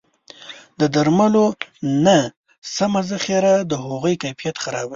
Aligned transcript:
د 0.79 0.81
درملو 0.95 1.45
نه 2.05 2.17
سمه 2.75 3.01
ذخیره 3.11 3.53
د 3.71 3.71
هغوی 3.83 4.15
کیفیت 4.23 4.55
خرابوي. 4.63 4.89